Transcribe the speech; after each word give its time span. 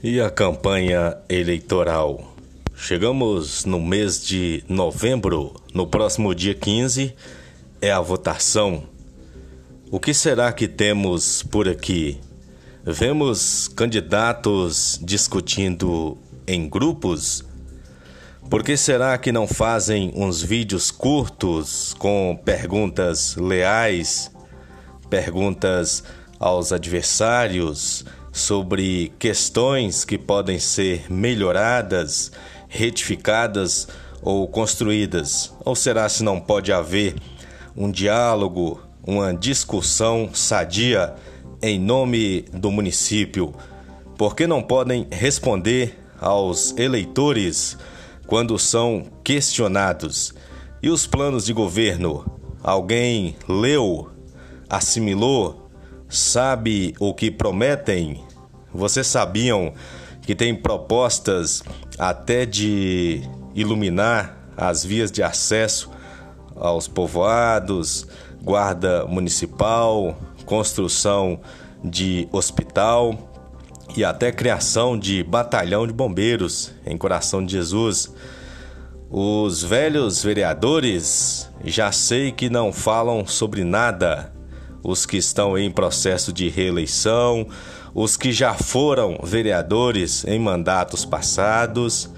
E 0.00 0.20
a 0.20 0.30
campanha 0.30 1.16
eleitoral? 1.28 2.32
Chegamos 2.76 3.64
no 3.64 3.80
mês 3.80 4.24
de 4.24 4.62
novembro, 4.68 5.60
no 5.74 5.88
próximo 5.88 6.32
dia 6.36 6.54
15 6.54 7.12
é 7.82 7.90
a 7.90 8.00
votação. 8.00 8.84
O 9.90 9.98
que 9.98 10.14
será 10.14 10.52
que 10.52 10.68
temos 10.68 11.42
por 11.42 11.68
aqui? 11.68 12.20
Vemos 12.84 13.66
candidatos 13.66 15.00
discutindo 15.02 16.16
em 16.46 16.68
grupos? 16.68 17.44
Por 18.48 18.62
que 18.62 18.76
será 18.76 19.18
que 19.18 19.32
não 19.32 19.48
fazem 19.48 20.12
uns 20.14 20.40
vídeos 20.40 20.92
curtos 20.92 21.92
com 21.94 22.40
perguntas 22.44 23.34
leais, 23.34 24.30
perguntas 25.10 26.04
aos 26.38 26.70
adversários? 26.70 28.04
Sobre 28.38 29.12
questões 29.18 30.04
que 30.04 30.16
podem 30.16 30.58
ser 30.58 31.12
melhoradas, 31.12 32.30
retificadas 32.68 33.88
ou 34.22 34.46
construídas? 34.46 35.52
Ou 35.64 35.74
será 35.74 36.08
se 36.08 36.22
não 36.22 36.40
pode 36.40 36.72
haver 36.72 37.14
um 37.76 37.90
diálogo, 37.90 38.80
uma 39.04 39.34
discussão 39.34 40.30
sadia 40.32 41.14
em 41.60 41.78
nome 41.78 42.42
do 42.52 42.70
município? 42.70 43.52
Por 44.16 44.34
que 44.36 44.46
não 44.46 44.62
podem 44.62 45.06
responder 45.10 45.98
aos 46.20 46.76
eleitores 46.76 47.76
quando 48.26 48.58
são 48.58 49.04
questionados? 49.24 50.32
E 50.80 50.90
os 50.90 51.06
planos 51.06 51.44
de 51.44 51.52
governo? 51.52 52.24
Alguém 52.62 53.36
leu, 53.48 54.10
assimilou, 54.68 55.70
sabe 56.08 56.94
o 57.00 57.12
que 57.12 57.30
prometem? 57.30 58.27
Vocês 58.72 59.06
sabiam 59.06 59.72
que 60.22 60.34
tem 60.34 60.54
propostas 60.54 61.62
até 61.98 62.44
de 62.44 63.22
iluminar 63.54 64.36
as 64.56 64.84
vias 64.84 65.10
de 65.10 65.22
acesso 65.22 65.90
aos 66.54 66.88
povoados, 66.88 68.06
guarda 68.42 69.06
municipal, 69.06 70.18
construção 70.44 71.40
de 71.82 72.28
hospital 72.32 73.16
e 73.96 74.04
até 74.04 74.30
criação 74.30 74.98
de 74.98 75.22
batalhão 75.22 75.86
de 75.86 75.92
bombeiros 75.92 76.72
em 76.84 76.96
Coração 76.96 77.44
de 77.44 77.52
Jesus. 77.52 78.12
Os 79.10 79.62
velhos 79.62 80.22
vereadores 80.22 81.50
já 81.64 81.90
sei 81.90 82.30
que 82.32 82.50
não 82.50 82.72
falam 82.72 83.26
sobre 83.26 83.64
nada. 83.64 84.32
Os 84.88 85.04
que 85.04 85.18
estão 85.18 85.58
em 85.58 85.70
processo 85.70 86.32
de 86.32 86.48
reeleição, 86.48 87.46
os 87.94 88.16
que 88.16 88.32
já 88.32 88.54
foram 88.54 89.18
vereadores 89.22 90.24
em 90.24 90.38
mandatos 90.38 91.04
passados, 91.04 92.08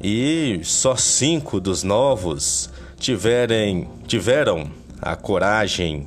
e 0.00 0.60
só 0.62 0.94
cinco 0.94 1.58
dos 1.58 1.82
novos 1.82 2.70
tiverem, 3.00 3.88
tiveram 4.06 4.70
a 5.00 5.16
coragem, 5.16 6.06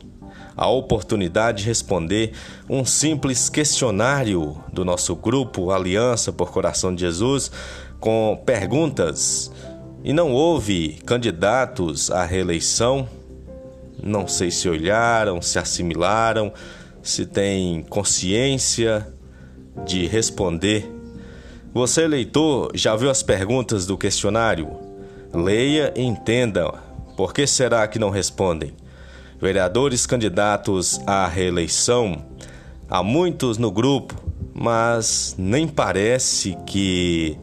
a 0.56 0.70
oportunidade 0.70 1.64
de 1.64 1.68
responder 1.68 2.32
um 2.70 2.86
simples 2.86 3.50
questionário 3.50 4.58
do 4.72 4.86
nosso 4.86 5.14
grupo 5.14 5.72
Aliança 5.72 6.32
por 6.32 6.54
Coração 6.54 6.96
de 6.96 7.02
Jesus 7.02 7.52
com 8.00 8.42
perguntas 8.46 9.52
e 10.06 10.14
não 10.14 10.32
houve 10.32 11.02
candidatos 11.06 12.10
à 12.10 12.24
reeleição. 12.24 13.10
Não 14.02 14.28
sei 14.28 14.52
se 14.52 14.70
olharam, 14.70 15.42
se 15.42 15.58
assimilaram, 15.58 16.52
se 17.02 17.26
tem 17.26 17.84
consciência 17.84 19.08
de 19.86 20.06
responder. 20.06 20.90
Você, 21.74 22.08
leitor, 22.08 22.72
já 22.74 22.96
viu 22.96 23.10
as 23.10 23.22
perguntas 23.22 23.86
do 23.86 23.98
questionário? 23.98 24.70
Leia 25.34 25.94
e 25.96 26.02
entenda. 26.02 26.72
Por 27.18 27.34
que 27.34 27.46
será 27.46 27.88
que 27.88 28.00
não 28.00 28.10
respondem? 28.10 28.74
Vereadores 29.40 30.06
candidatos 30.06 31.00
à 31.06 31.28
reeleição, 31.28 32.26
há 32.90 33.04
muitos 33.04 33.58
no 33.58 33.70
grupo, 33.70 34.16
mas 34.54 35.36
nem 35.38 35.68
parece 35.68 36.58
que 36.66 37.38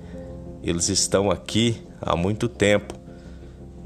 eles 0.62 0.88
estão 0.88 1.30
aqui 1.30 1.82
há 2.00 2.16
muito 2.16 2.48
tempo. 2.48 2.94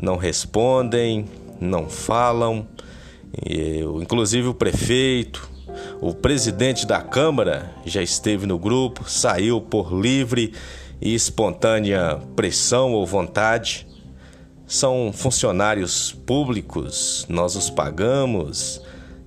Não 0.00 0.16
respondem, 0.16 1.26
não 1.60 1.88
falam. 1.88 2.66
Eu, 3.44 4.00
inclusive 4.00 4.48
o 4.48 4.54
prefeito, 4.54 5.50
o 6.00 6.14
presidente 6.14 6.86
da 6.86 7.00
Câmara 7.02 7.72
já 7.84 8.02
esteve 8.02 8.46
no 8.46 8.58
grupo, 8.58 9.08
saiu 9.08 9.60
por 9.60 9.92
livre 9.92 10.52
e 11.00 11.14
espontânea 11.14 12.20
pressão 12.34 12.92
ou 12.92 13.06
vontade. 13.06 13.86
São 14.66 15.12
funcionários 15.12 16.12
públicos, 16.12 17.26
nós 17.28 17.54
os 17.56 17.70
pagamos. 17.70 18.80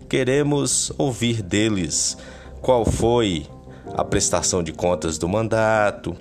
Queremos 0.09 0.91
ouvir 0.97 1.41
deles 1.41 2.17
qual 2.61 2.83
foi 2.83 3.45
a 3.95 4.03
prestação 4.03 4.63
de 4.63 4.71
contas 4.71 5.17
do 5.17 5.27
mandato, 5.27 6.15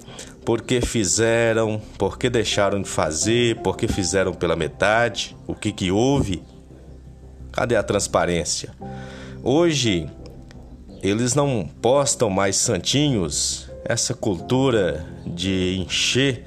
por 0.44 0.62
que 0.62 0.80
fizeram, 0.80 1.80
por 1.98 2.18
que 2.18 2.30
deixaram 2.30 2.80
de 2.80 2.88
fazer, 2.88 3.56
por 3.56 3.76
que 3.76 3.86
fizeram 3.86 4.32
pela 4.32 4.56
metade, 4.56 5.36
o 5.46 5.54
que, 5.54 5.72
que 5.72 5.90
houve. 5.90 6.42
Cadê 7.52 7.76
a 7.76 7.82
transparência? 7.82 8.72
Hoje 9.42 10.08
eles 11.02 11.34
não 11.34 11.68
postam 11.80 12.28
mais 12.30 12.56
santinhos, 12.56 13.70
essa 13.84 14.14
cultura 14.14 15.06
de 15.26 15.78
encher 15.78 16.44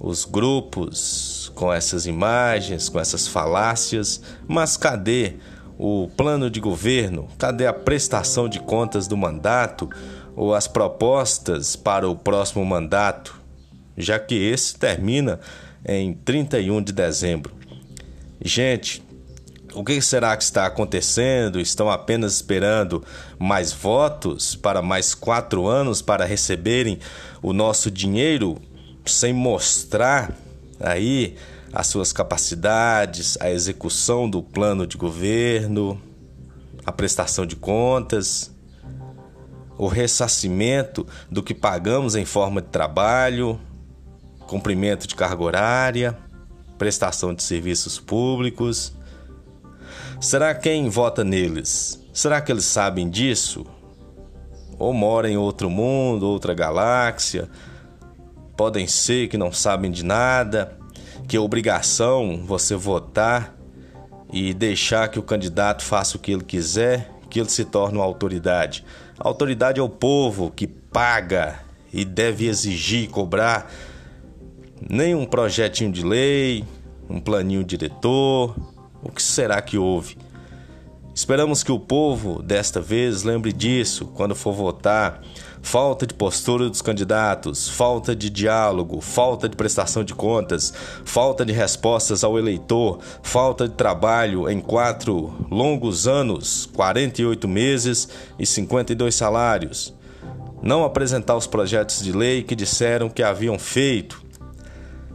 os 0.00 0.24
grupos 0.24 1.50
com 1.54 1.72
essas 1.72 2.06
imagens, 2.06 2.88
com 2.88 2.98
essas 2.98 3.26
falácias, 3.26 4.20
mas 4.46 4.76
cadê 4.76 5.34
o 5.78 6.08
plano 6.16 6.50
de 6.50 6.60
governo? 6.60 7.28
Cadê 7.38 7.66
a 7.66 7.72
prestação 7.72 8.48
de 8.48 8.60
contas 8.60 9.06
do 9.06 9.16
mandato 9.16 9.88
ou 10.36 10.54
as 10.54 10.66
propostas 10.66 11.76
para 11.76 12.08
o 12.08 12.16
próximo 12.16 12.64
mandato, 12.64 13.40
já 13.96 14.18
que 14.18 14.34
esse 14.34 14.76
termina 14.76 15.40
em 15.86 16.12
31 16.12 16.82
de 16.82 16.92
dezembro? 16.92 17.52
Gente, 18.40 19.02
o 19.74 19.82
que 19.82 20.00
será 20.00 20.36
que 20.36 20.44
está 20.44 20.66
acontecendo? 20.66 21.60
Estão 21.60 21.90
apenas 21.90 22.34
esperando 22.34 23.04
mais 23.38 23.72
votos 23.72 24.54
para 24.54 24.80
mais 24.80 25.14
quatro 25.14 25.66
anos 25.66 26.00
para 26.00 26.24
receberem 26.24 26.98
o 27.42 27.52
nosso 27.52 27.90
dinheiro 27.90 28.60
sem 29.04 29.32
mostrar 29.32 30.32
aí 30.80 31.36
as 31.74 31.86
suas 31.88 32.12
capacidades, 32.12 33.36
a 33.40 33.50
execução 33.50 34.28
do 34.30 34.42
plano 34.42 34.86
de 34.86 34.96
governo, 34.96 36.00
a 36.86 36.92
prestação 36.92 37.44
de 37.44 37.56
contas, 37.56 38.50
o 39.76 39.88
ressarcimento 39.88 41.06
do 41.30 41.42
que 41.42 41.52
pagamos 41.52 42.14
em 42.14 42.24
forma 42.24 42.62
de 42.62 42.68
trabalho, 42.68 43.58
cumprimento 44.46 45.06
de 45.06 45.14
carga 45.14 45.42
horária, 45.42 46.16
prestação 46.78 47.34
de 47.34 47.42
serviços 47.42 47.98
públicos 47.98 48.94
Será 50.24 50.54
quem 50.54 50.88
vota 50.88 51.22
neles? 51.22 52.02
Será 52.10 52.40
que 52.40 52.50
eles 52.50 52.64
sabem 52.64 53.10
disso? 53.10 53.66
Ou 54.78 54.90
moram 54.92 55.28
em 55.28 55.36
outro 55.36 55.68
mundo, 55.68 56.26
outra 56.26 56.54
galáxia? 56.54 57.46
Podem 58.56 58.86
ser 58.86 59.28
que 59.28 59.36
não 59.36 59.52
sabem 59.52 59.90
de 59.90 60.02
nada, 60.02 60.78
que 61.26 61.36
é 61.36 61.40
obrigação 61.40 62.44
você 62.44 62.74
votar 62.74 63.54
e 64.32 64.52
deixar 64.52 65.08
que 65.08 65.18
o 65.18 65.22
candidato 65.22 65.84
faça 65.84 66.16
o 66.16 66.20
que 66.20 66.32
ele 66.32 66.44
quiser, 66.44 67.10
que 67.30 67.38
ele 67.40 67.48
se 67.48 67.64
torne 67.64 67.98
uma 67.98 68.04
autoridade. 68.04 68.84
A 69.18 69.28
autoridade 69.28 69.80
é 69.80 69.82
o 69.82 69.88
povo 69.88 70.50
que 70.50 70.66
paga 70.66 71.60
e 71.92 72.04
deve 72.04 72.46
exigir, 72.46 73.08
cobrar 73.10 73.70
nem 74.90 75.14
um 75.14 75.24
projetinho 75.24 75.92
de 75.92 76.04
lei, 76.04 76.64
um 77.08 77.20
planinho 77.20 77.64
diretor, 77.64 78.56
o 79.02 79.10
que 79.10 79.22
será 79.22 79.60
que 79.62 79.78
houve? 79.78 80.16
Esperamos 81.24 81.62
que 81.62 81.72
o 81.72 81.80
povo, 81.80 82.42
desta 82.42 82.82
vez, 82.82 83.22
lembre 83.22 83.50
disso 83.50 84.04
quando 84.14 84.34
for 84.34 84.52
votar. 84.52 85.22
Falta 85.62 86.06
de 86.06 86.12
postura 86.12 86.68
dos 86.68 86.82
candidatos, 86.82 87.66
falta 87.66 88.14
de 88.14 88.28
diálogo, 88.28 89.00
falta 89.00 89.48
de 89.48 89.56
prestação 89.56 90.04
de 90.04 90.14
contas, 90.14 90.74
falta 91.02 91.42
de 91.42 91.50
respostas 91.50 92.24
ao 92.24 92.38
eleitor, 92.38 92.98
falta 93.22 93.66
de 93.66 93.74
trabalho 93.74 94.50
em 94.50 94.60
quatro 94.60 95.34
longos 95.50 96.06
anos, 96.06 96.68
48 96.74 97.48
meses 97.48 98.06
e 98.38 98.44
52 98.44 99.14
salários. 99.14 99.94
Não 100.62 100.84
apresentar 100.84 101.36
os 101.36 101.46
projetos 101.46 102.02
de 102.02 102.12
lei 102.12 102.42
que 102.42 102.54
disseram 102.54 103.08
que 103.08 103.22
haviam 103.22 103.58
feito. 103.58 104.22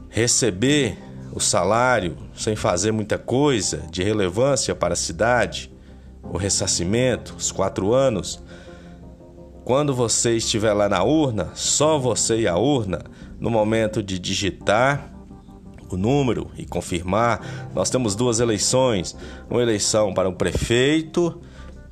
Receber 0.10 0.98
o 1.32 1.40
salário 1.40 2.18
sem 2.34 2.56
fazer 2.56 2.92
muita 2.92 3.20
coisa 3.20 3.84
de 3.92 4.02
relevância 4.02 4.74
para 4.74 4.96
a 4.96 4.98
cidade, 4.98 5.70
o 6.24 6.38
ressarcimento, 6.38 7.36
os 7.38 7.52
quatro 7.52 7.94
anos. 7.94 8.42
quando 9.64 9.94
você 9.94 10.36
estiver 10.36 10.74
lá 10.74 10.90
na 10.90 11.04
urna, 11.04 11.52
só 11.54 12.00
você 12.00 12.42
e 12.42 12.48
a 12.48 12.58
urna, 12.58 13.04
no 13.40 13.52
momento 13.52 14.02
de 14.02 14.18
digitar 14.18 15.14
o 15.92 15.98
número 15.98 16.50
e 16.58 16.66
confirmar, 16.66 17.70
nós 17.74 17.90
temos 17.90 18.16
duas 18.16 18.40
eleições: 18.40 19.16
uma 19.50 19.62
eleição 19.62 20.14
para 20.14 20.28
o 20.28 20.34
prefeito 20.34 21.40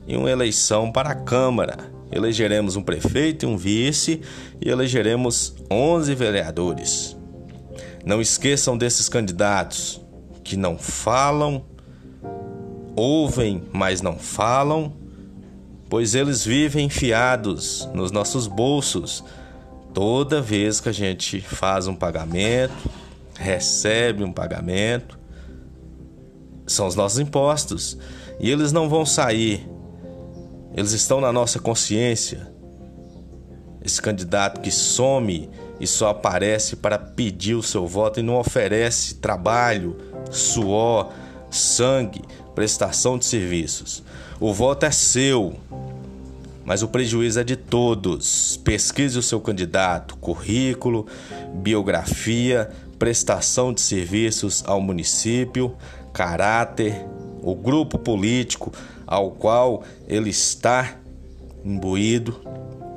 e 0.07 0.15
uma 0.15 0.29
eleição 0.29 0.91
para 0.91 1.09
a 1.09 1.15
Câmara. 1.15 1.77
Elegeremos 2.11 2.75
um 2.75 2.81
prefeito 2.81 3.43
e 3.43 3.47
um 3.47 3.57
vice 3.57 4.21
e 4.61 4.69
elegeremos 4.69 5.55
11 5.69 6.15
vereadores. 6.15 7.17
Não 8.05 8.21
esqueçam 8.21 8.77
desses 8.77 9.09
candidatos 9.09 10.01
que 10.43 10.55
não 10.55 10.77
falam, 10.77 11.65
ouvem, 12.97 13.63
mas 13.71 14.01
não 14.01 14.17
falam, 14.17 14.91
pois 15.87 16.15
eles 16.15 16.43
vivem 16.43 16.87
enfiados 16.87 17.87
nos 17.93 18.11
nossos 18.11 18.47
bolsos. 18.47 19.23
Toda 19.93 20.41
vez 20.41 20.81
que 20.81 20.89
a 20.89 20.93
gente 20.93 21.39
faz 21.39 21.87
um 21.87 21.95
pagamento, 21.95 22.89
recebe 23.39 24.23
um 24.23 24.33
pagamento, 24.33 25.17
são 26.65 26.87
os 26.87 26.95
nossos 26.95 27.19
impostos. 27.19 27.97
E 28.39 28.49
eles 28.49 28.71
não 28.71 28.89
vão 28.89 29.05
sair. 29.05 29.69
Eles 30.75 30.91
estão 30.91 31.21
na 31.21 31.31
nossa 31.31 31.59
consciência. 31.59 32.51
Esse 33.83 34.01
candidato 34.01 34.59
que 34.59 34.71
some 34.71 35.49
e 35.79 35.85
só 35.85 36.09
aparece 36.09 36.75
para 36.75 36.97
pedir 36.97 37.53
o 37.53 37.63
seu 37.63 37.87
voto 37.87 38.19
e 38.19 38.23
não 38.23 38.35
oferece 38.35 39.15
trabalho, 39.15 39.95
suor, 40.29 41.11
sangue, 41.49 42.21
prestação 42.57 43.19
de 43.19 43.25
serviços. 43.27 44.01
O 44.39 44.51
voto 44.51 44.83
é 44.83 44.89
seu, 44.89 45.57
mas 46.65 46.81
o 46.81 46.87
prejuízo 46.87 47.39
é 47.39 47.43
de 47.43 47.55
todos. 47.55 48.57
Pesquise 48.63 49.15
o 49.19 49.21
seu 49.21 49.39
candidato, 49.39 50.17
currículo, 50.17 51.05
biografia, 51.53 52.67
prestação 52.97 53.71
de 53.71 53.79
serviços 53.79 54.63
ao 54.65 54.81
município, 54.81 55.77
caráter, 56.11 57.05
o 57.43 57.53
grupo 57.53 57.99
político, 57.99 58.73
ao 59.05 59.29
qual 59.29 59.83
ele 60.07 60.31
está 60.31 60.95
imbuído. 61.63 62.41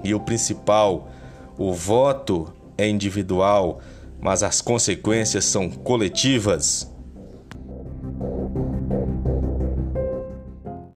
E 0.02 0.14
o 0.14 0.20
principal, 0.20 1.10
o 1.58 1.74
voto 1.74 2.50
é 2.78 2.88
individual, 2.88 3.82
mas 4.22 4.42
as 4.42 4.62
consequências 4.62 5.44
são 5.44 5.68
coletivas. 5.68 6.90